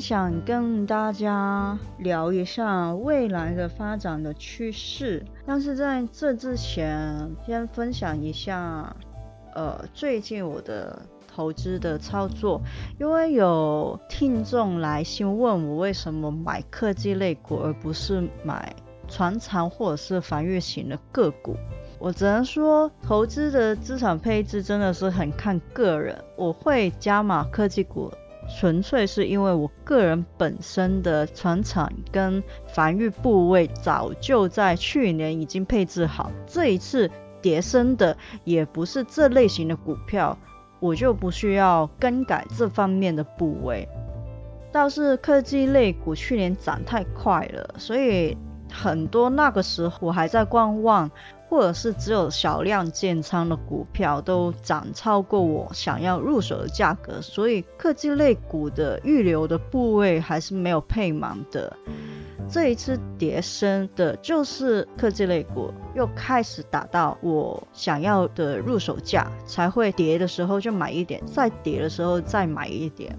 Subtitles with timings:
[0.00, 8.96] 想跟大家聊一下未来的发展的趋势，但是在这之前，先分享一下，
[9.54, 12.60] 呃，最近我的投资的操作，
[12.98, 18.74] 因为有听众来信问我为什么买科技类股而不是买。
[19.10, 21.56] 船长或者是防御型的个股，
[21.98, 26.22] 我只能说，投资的资产配置真的是很看个人。
[26.36, 28.12] 我会加码科技股，
[28.48, 37.10] 纯粹是因为我个人本身的船厂跟防御部位早就在去年已经配置好，这一次
[37.40, 40.36] 跌升的也不是这类型的股票，
[40.80, 43.88] 我就不需要更改这方面的部位。
[44.72, 48.36] 倒是科技类股去年涨太快了，所以。
[48.70, 51.10] 很多那个时候我还在观望，
[51.48, 61.76] 或者是只有少量建仓的股票都涨超过我想要入手的价格，所以科技类股的预留的部位还是没有配满的。
[62.50, 73.18] 这一次跌升的就是科技类股，又开始打到我想要的入手价，才会跌的时候就买一点，再跌的时候再买一点。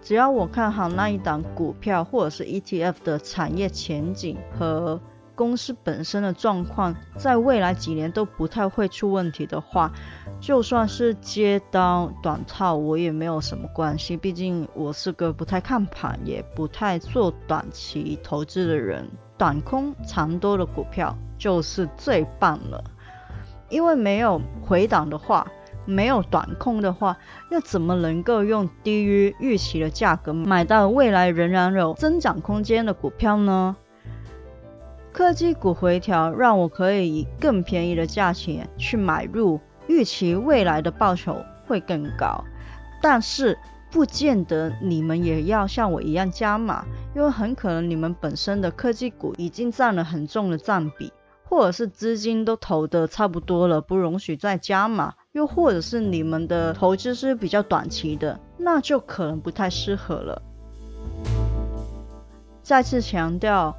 [0.00, 4.98] 只要我看好那一档股票，或者是 ETF 的产业前景和
[5.38, 9.92] 公司本身的状况，在未来几年都不太会出问题的话，
[10.40, 14.16] 就算是接刀短套，我也没有什么关系。
[14.16, 22.82] 毕竟我是个不太看盘，也不太做短期投资的人，短空长多的股票就是最棒了。
[23.68, 25.46] 因为没有回档的话。
[25.90, 27.16] 没有短空的话，
[27.50, 33.74] 又怎么能够用低于预期的价格买到未来仍然有增长空间的股票呢？
[35.18, 39.58] 科技股回调让我可以以更便宜的价钱去买入，
[39.88, 42.44] 预期未来的报酬会更高。
[43.02, 43.58] 但是
[43.90, 46.84] 不见得你们也要像我一样加码，
[47.16, 51.12] 因为很可能你们本身的科技股已经占了很重的占比，
[51.42, 55.14] 或者是资金都投的差不多了，不容许再加码。
[55.32, 60.42] 又或者是你们的投资是比较短期的，那就可能不太适合了。
[62.62, 63.76] 再次强调，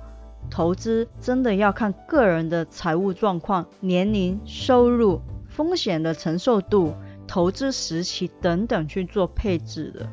[0.49, 6.93] 投资真的要看个人的财务状况、年龄、收入、风险的承受度、
[7.27, 10.07] 投资时期等等去做配置的。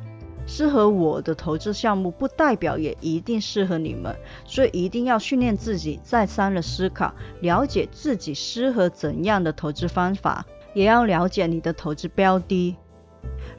[0.46, 4.14] 适合我的投资项目，不代表也一定适合你们，
[4.44, 10.46] 所以一定要训练自己再三的思考，了解自己适合怎样的投资方法。
[10.72, 12.76] 也要了解你的投资标的。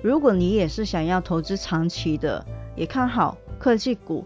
[0.03, 2.45] 如果你也是想要投资长期的，
[2.75, 4.23] 也看好科技股，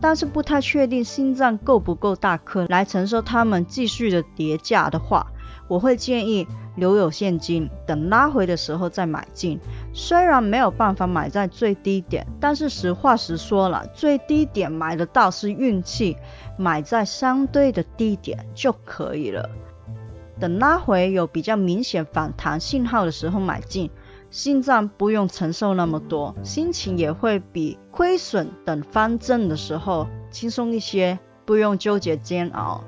[0.00, 5.26] 但是不太确定心脏够不够大颗来承受他们继续的跌价的话，
[5.68, 6.46] 我会建议
[6.76, 9.58] 留有现金，等拉回的时候再买进。
[9.92, 16.16] 虽然没有办法买在最低点，但是实话实说了，最低点买得到是运气，
[16.58, 19.48] 买在相对的低点就可以了。
[20.38, 23.90] 等拉回有比较明显反弹信号的时候买进，
[24.36, 32.84] 心脏不用承受那么多，心情也会比亏损等方正的时候轻松一些，不用纠结煎熬。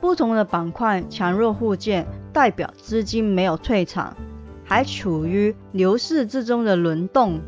[0.00, 4.16] 不同的板块强弱互见，代表资金没有退场，
[4.64, 7.40] 还处于牛市之中的轮动，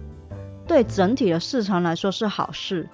[0.69, 2.89] 对整体的市场来说是好事。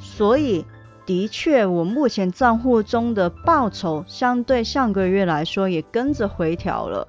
[0.00, 0.64] 所以。
[1.06, 7.06] 的确，我目前账户中的报酬相对上个月来说也跟着回调了，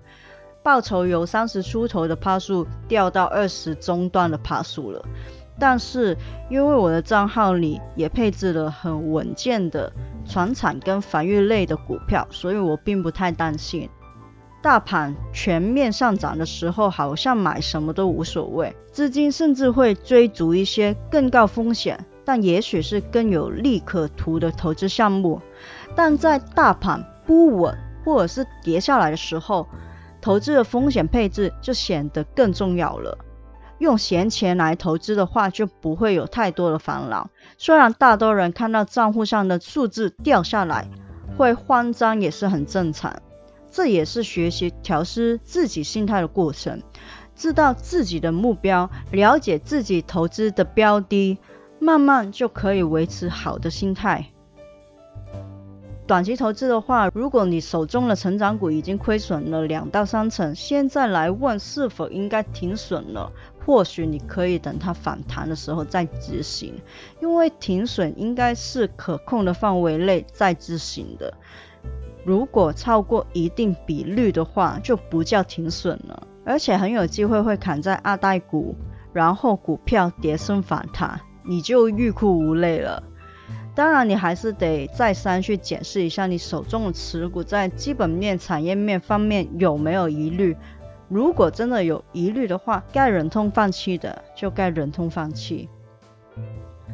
[0.67, 5.01] 报酬由三十出头的帕数掉到二十中段的帕数了。
[5.57, 6.17] 但是
[6.49, 9.89] 因为我的账号里也配置了很稳健的
[10.25, 13.89] 船产跟防御类的股票，所以我并不太担心。
[14.61, 22.05] 大盘全面上涨的时候，好像买什么都无所谓，资金甚至会追逐一些更高风险。
[22.25, 25.41] 但也许是更有利可图的投资项目，
[25.95, 27.73] 但在大盘不稳
[28.03, 29.65] 或者是跌下来的时候，
[30.21, 33.17] 投资的风险配置就显得更重要了。
[33.79, 37.29] 用闲钱来投资的话，就不会有太多的烦恼。
[37.57, 40.89] 虽然大多人看到账户上的数字掉下来
[41.37, 43.21] 会慌张，也是很正常，
[43.69, 46.81] 这也是学习调试自己心态的过程。
[47.35, 51.37] 知道自己的目标，了解自己投资的标的，
[51.79, 54.31] 慢慢就可以维持好的心态。
[56.07, 63.29] 短期投资的话，如果你手中的成长股已经亏损了两到三成，现在来问是否应该停损了，
[63.65, 66.73] 或许你可以等它反弹的时候再执行，
[67.21, 71.33] 因为停损应该是可控的范围内再执行的。
[72.23, 76.25] 如果超过一定比率的话，就不叫停损了。
[76.45, 78.73] 而且很有机会会砍在二代股，
[79.11, 83.03] 然后股票跌升反弹，你就欲哭无泪了。
[83.77, 90.57] 当然，你还是得再三去检视一下你手中的持股在基本面、产业面方面有没有疑虑。
[91.07, 95.69] 如果真的有疑虑的话，该忍痛放弃的就该忍痛放弃。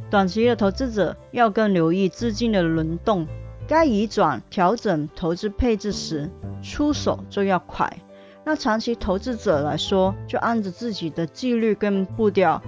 [0.10, 3.26] 短期的投资者要更留意资金的轮动，
[3.66, 6.30] 该移转调整投资配置时，
[6.62, 7.98] 出手就要快。
[8.44, 12.62] 那长期投资者来说，就按着自己的纪律跟步调，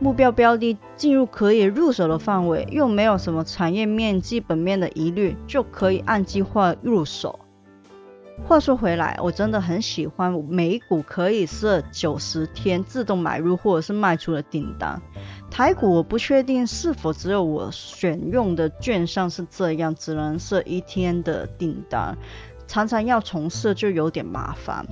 [0.00, 7.40] 目标标的进入可以入手的范围，又没有什么产业面、基本面的疑虑，就可以按计划入手。
[8.46, 15.02] 话说回来，我真的很喜欢美股可以设九十天自动买入或者是卖出的订单，
[15.50, 22.16] 台股我不确定是否只有我选用的券商是这样，只能设一天的订单，
[22.68, 24.86] 常常要重设就有点麻烦。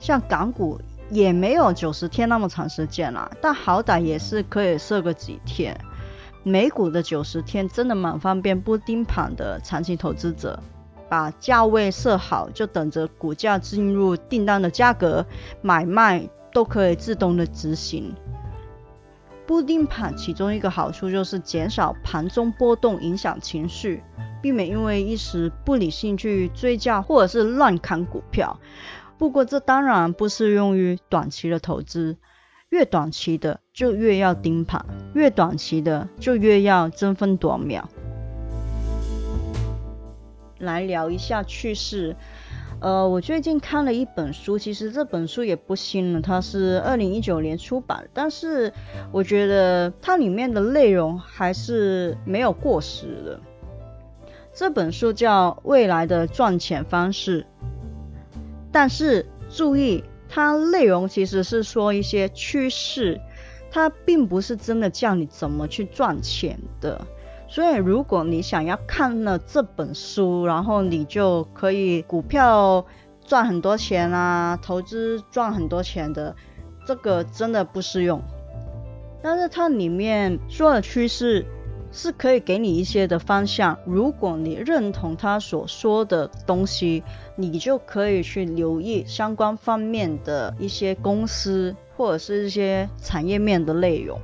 [0.00, 5.78] 像港股也没有九十天那么长时间啦，但好歹也是可以设个几天。
[6.42, 10.58] 美股的九十天真的蛮方便，不盯盘的长期投资者，
[11.08, 15.26] 把价位设好，就等着股价进入订单的价格，
[15.60, 18.14] 买卖都可以自动的执行。
[19.46, 24.02] 不盯盘其中一个好处就是减少盘中波动影响情绪，
[24.42, 28.58] 避免因为一时不理性去追价或者是乱砍股票。
[29.18, 32.16] 不过这当然不适用于短期的投资，
[32.68, 37.88] 越短期的就越要盯盘，越短期的就越要争分夺秒。
[40.58, 42.14] 来聊一下趣事，
[42.80, 48.72] 呃，我最近看了一本书，其实这本书也不新了，它是二零一九年出版，但是
[49.10, 53.40] 我觉得它里面的内容还是没有过时的。
[54.52, 57.42] 这本书叫《未来的赚钱方式》。
[58.70, 63.20] 但是注意，它内容其实是说一些趋势，
[63.70, 67.00] 它并不是真的教你怎么去赚钱的。
[67.48, 72.84] 所以，如果你想要看了这本书，然后你就可以股票
[73.24, 76.36] 赚很多钱啊，投资赚很多钱的，
[76.86, 78.22] 这个真的不适用。
[79.22, 81.46] 但是它里面说的趋势。
[81.90, 87.02] 是可以给你一些的方向，如果你认同他所说的东西，
[87.36, 94.20] 你就可以去留意相关方面的一些公司或者是一些产业面的内容。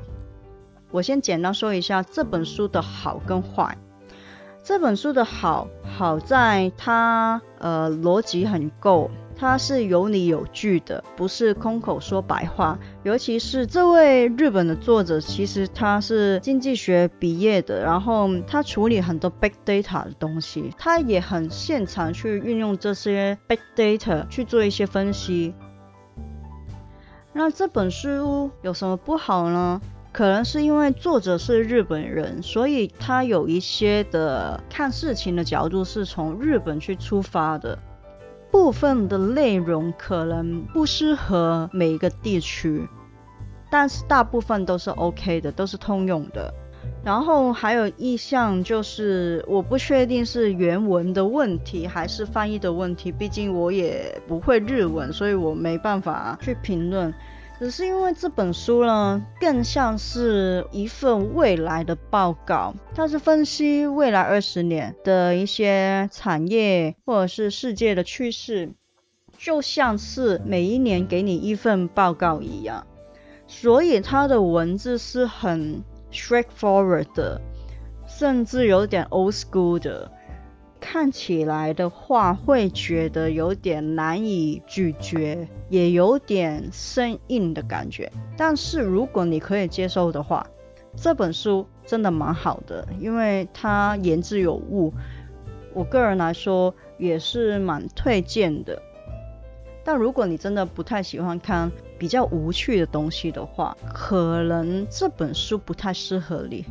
[0.91, 3.77] 我先简单说一下这本书的好跟坏。
[4.63, 9.11] 这本书的好，好在它呃逻辑很够。
[9.37, 12.79] 它是有理有据的，不是空口说白话。
[13.03, 25.55] 尤其是这位日本的作者，其实他是经济学毕业的，然后他处理很多 big data 的东西，他也很擅长去运用这些 big data 去做一些分析。
[27.33, 29.81] 那这本书有什么不好呢？
[30.13, 37.77] 可能是因为作者是日本人，所以他有一些的看事情的角度是从日本去出发的。
[38.55, 42.87] 部分的内容可能不适合每一个地区，
[43.69, 46.55] 但是大部分都是 OK 的，都是通用的。
[47.03, 57.13] 然后还有一项就是，我不确定是原文的问题还是翻译的问题，毕竟我也不会日文，所以我没办法去评论。
[57.59, 68.75] 只是因为这本书呢，更像是一份未来的报告，它是分析未来二十年的一些产业或者是世界的趋势，
[69.39, 72.87] 就像是每一年给你一份报告一样，
[73.47, 75.83] 所以它的文字是很
[76.13, 77.41] straightforward 的，
[78.07, 80.11] 甚至有点 old school 的。
[80.87, 88.13] 看起来的话，会觉得有点难以咀嚼，也有点生硬的感觉。
[88.37, 90.47] 但是如果你可以接受的话，
[90.95, 94.93] 这本书真的蛮好的，因为它言之有物。
[95.73, 98.81] 我个人来说也是蛮推荐的。
[99.83, 106.63] 但如果你真的不太喜欢看比较无趣的东西的话，可能这本书不太适合你。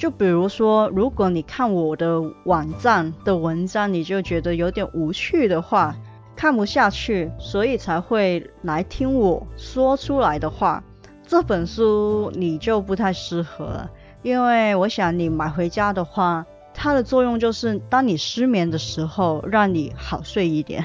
[0.00, 5.94] 就比如说，如果你看我的网站的文章，你就觉得有点无趣的话，
[6.34, 10.82] 看不下去，所以才会来听我说出来的话，
[11.26, 13.90] 这本书你就不太适合了。
[14.22, 20.82] 因为我想你买回家的话，它的作用就是当你失眠的时候，让你好睡一点。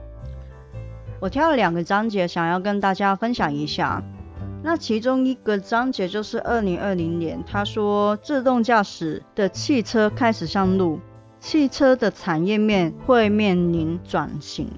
[1.20, 4.02] 我挑了两个章节，想要跟大家分享一下。
[4.62, 11.00] 那其中一个章节就是二零二零年，他说自动驾驶的汽车开始上路，
[11.40, 14.70] 汽车的产业面会面临转型。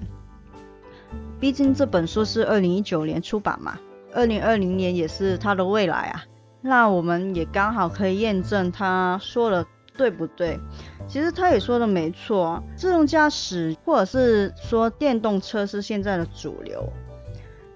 [1.39, 3.77] 毕竟这本书是二零一九年出版嘛，
[4.13, 6.23] 二零二零年也是它的未来啊。
[6.61, 9.65] 那我们也刚好可以验证他说的
[9.97, 10.57] 对不对。
[11.05, 16.87] 其实他也说的没错，自动驾驶或者是说电动车是现在的主流。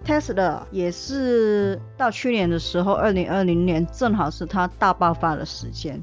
[0.07, 6.01] Tesla 也是到去年的时候，二零二零年正好是它大爆发的时间。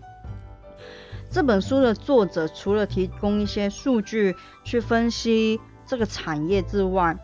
[1.30, 7.16] 这本书的作者除了提供一些数据去分析这个产业之外，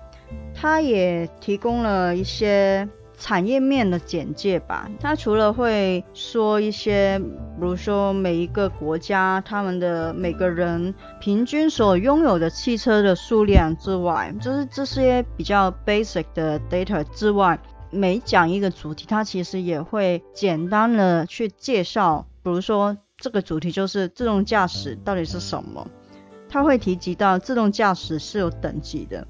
[0.55, 2.89] 他也提供了一些。
[3.21, 17.61] 产业面的简介吧，它除了会说一些，比如说每一个国家他们的每个人平均所拥有的汽车的数量之外，就是这些比较 basic 的 data 之外，
[17.91, 25.87] 每讲一个主题，它其实也会简单的去介绍，比如说这个主题就是自动驾驶到底是什么，
[26.49, 29.27] 它会提及到自动驾驶是有等级的。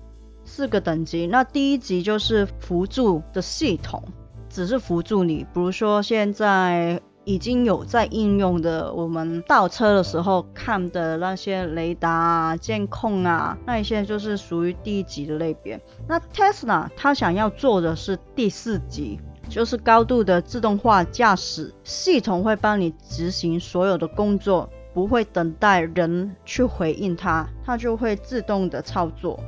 [0.53, 4.03] 四个等级，那第一级就是辅助的系统，
[4.49, 5.47] 只是辅助你。
[5.55, 15.81] 比如说现在已经有在应用的，我们倒车的时候看的那些雷达啊、监控啊，那一些就是属于第一级的类别。
[16.09, 29.39] 那 Tesla 它想要做的是第四级，就是高度的自动化驾驶系统会帮你执行所有的工作，不会等待人去回应它，它就会自动的操作。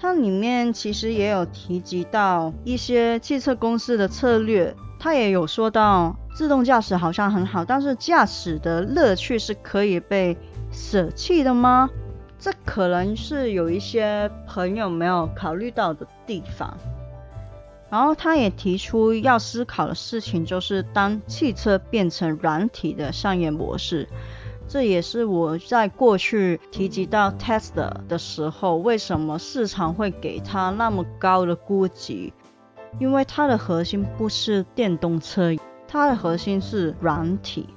[0.00, 10.36] 它里面其实也有提及到一些汽车公司的策略，它也有说到自动驾驶好像很好，但是驾驶的乐趣是可以被
[10.70, 11.90] 舍弃的吗？
[12.38, 16.76] 这可能是有一些朋友没有考虑到的地方。
[17.90, 24.06] 然后他也提出要思考的事情，就是当汽车变成软体的商业模式。
[24.68, 32.30] 这也是我在过去提及到 Tesla 的时候，为什么市场会给它那么高的估值？
[32.98, 35.56] 因为它的核心不是电动车，
[35.86, 37.70] 它的核心是软体。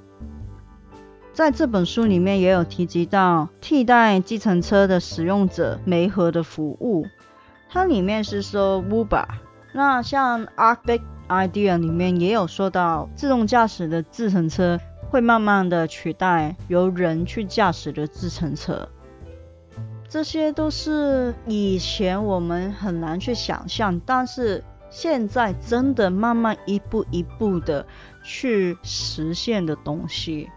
[1.32, 7.06] 在这本书里面也有提及到替代计程车的使用者媒合的服务，
[7.70, 9.24] 它里面是说 Uber。
[9.72, 14.78] 那像 Arctic Idea 里面也有说到自动驾驶的自程车。
[15.12, 18.88] 会慢慢的取代由人去驾驶的自乘车，
[20.08, 27.84] 这些都是以前我们很难去想象，但是现在真的慢慢一步一步的
[28.22, 30.48] 去实现的东西，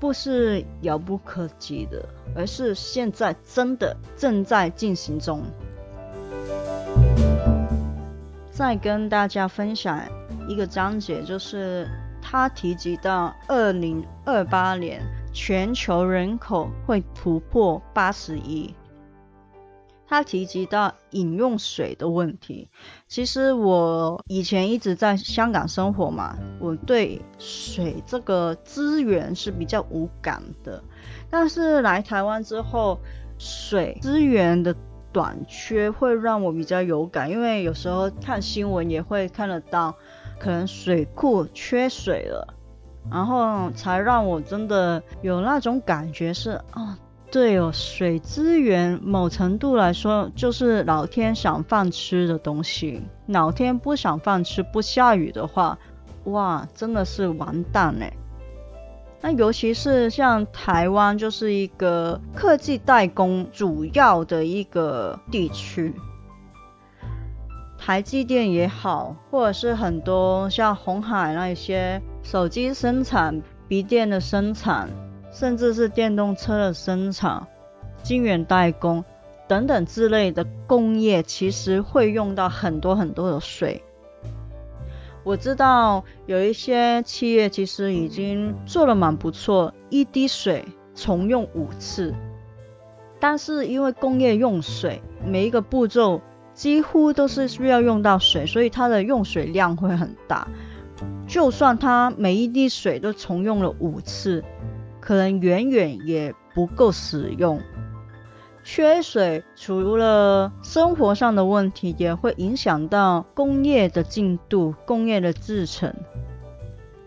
[0.00, 2.04] 不是遥不可及的，
[2.34, 5.44] 而是现在真的正在进行中。
[8.50, 10.02] 再跟大家分享
[10.48, 11.88] 一个章节，就是。
[12.30, 15.00] 他提及到，二零二八年
[15.32, 18.74] 全球人口会突破八十亿。
[20.06, 22.68] 他提及到饮用水的问题。
[23.06, 30.84] 其实我以前一直在香港生活嘛，我对水这个资源是比较无感的。
[31.30, 32.98] 但是来台湾之后，
[33.38, 34.76] 水资源的
[35.10, 39.94] 短缺会让我比较有感，因为有时候看新闻也会看得到。
[40.38, 42.54] 可能水库缺水了，
[43.10, 46.94] 然后才让我真的有那种感觉是，哦，
[47.30, 53.02] 对哦，水资源某程度来说就是老天赏饭吃的东西。
[53.26, 55.78] 老天不赏饭吃，不下雨的话，
[56.24, 58.12] 哇，真的是完蛋哎。
[59.20, 65.92] 那尤其是像台湾，就是一个科技代工主要的一个地区。
[67.88, 74.90] 台积电也好，或者是很多像红海那一些手机生产、笔电的生产，
[75.32, 77.46] 甚至是电动车的生产、
[78.02, 79.02] 晶圆代工
[79.48, 83.82] 等等之类的工业，其实会用到很多很多的水。
[85.24, 92.14] 我知道有一些企业其实已经做的蛮不错，一滴水重用五次，
[93.18, 96.20] 但是因为工业用水，每一个步骤。
[96.58, 100.48] 几乎都是需要用到水，所以它的用水量会很大。
[101.28, 104.42] 就算它每一滴水都重用了五次，
[104.98, 107.60] 可能远远也不够使用。
[108.64, 115.94] 缺水除了生活上的问题，也会影响到工业的进度、工业的制成。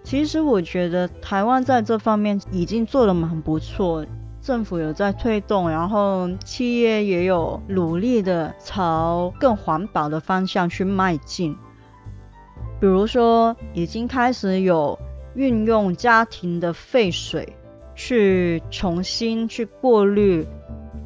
[0.01, 4.05] 其实我觉得台湾在这方面已经做得蛮不错，
[4.42, 11.56] 政府有在推动，然后企业也有努力的朝更环保的方向去迈进。
[12.80, 14.98] 比如说，已经开始有
[15.36, 17.56] 运用家庭的废水
[17.96, 20.48] 去重新去过滤。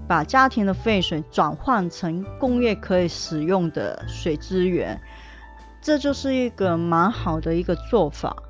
[0.08, 5.02] 把家庭的废水转换成工业可以使用的水资源，
[5.82, 8.44] 这就是一个蛮好的一个做法。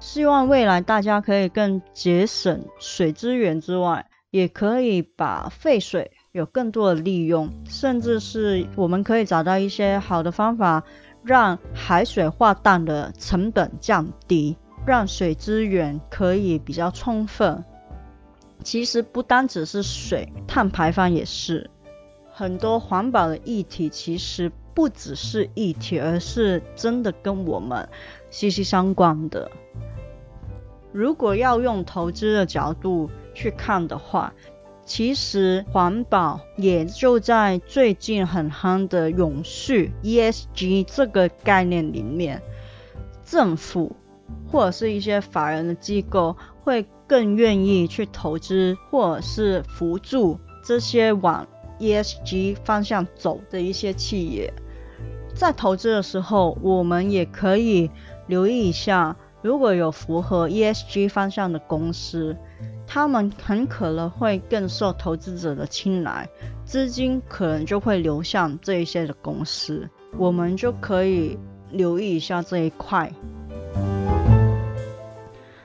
[0.00, 10.82] 希望未来大家可以更节省水资源之外，也可以把废水有更多的利用，甚至是我们可以找到一些好的方法，
[11.22, 17.62] 让海水化淡的成本降低，让水资源可以比较充分。
[18.64, 21.70] 其实不单只是水，碳排放也是
[22.32, 23.88] 很多环保的议题。
[23.90, 27.88] 其实不只是议题，而是真的跟我们
[28.30, 29.50] 息息相关的。
[30.92, 34.32] 如果要用投资的角度去看的话，
[34.84, 42.42] 其实环保也就在最近很夯的永续 ESG 这个概念里面，
[43.24, 43.94] 政府
[44.50, 46.86] 或者是一些法人的机构会。
[47.10, 51.44] 更愿意去投资或者是辅助这些往
[51.80, 54.54] ESG 方向走的一些企业，
[55.34, 57.90] 在投资的时候，我们也可以
[58.28, 62.36] 留意一下，如果有符合 ESG 方向的公司，
[62.86, 66.28] 他们很可能会更受投资者的青睐，
[66.64, 71.38] 资金可能就会流向这一些的公司，我们就可以
[71.70, 73.10] 留意一下这一块。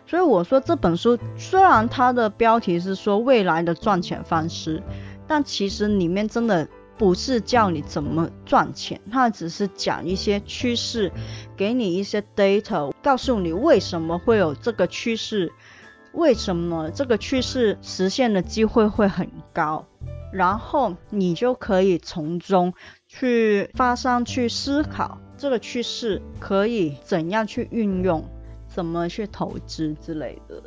[0.08, 4.82] 所以我说这本书虽然它的标题是说未来的赚钱方式，
[5.28, 6.66] 但其实里面真的
[6.98, 11.12] 不是教你怎么赚钱，它只是讲一些趋势，
[11.58, 15.52] 给你一些 data，告诉你为什么会有这个趋势，
[16.14, 19.86] 为什么这个趋势实现的机会会很高，
[20.32, 22.74] 然后你就可以从中
[23.08, 28.24] 去发散去思考这个趋势可以怎样去运用。
[28.68, 30.62] 怎么去投资之类的？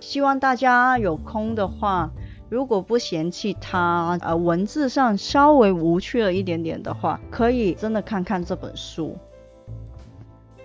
[0.00, 2.10] 希望大家有空的话，
[2.48, 9.16] 如果不嫌弃它呃文字上稍微无趣了一点点的话，可以真的看看这本书。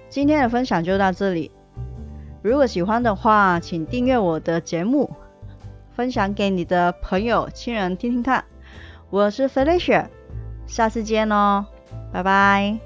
[0.09, 1.51] 今天的分享就到这里，
[2.41, 5.11] 如果喜欢的话，请订阅我的节目，
[5.93, 8.45] 分享给你的朋友亲人听听看。
[9.09, 10.07] 我是 Felicia，
[10.65, 11.65] 下次见哦，
[12.13, 12.84] 拜拜。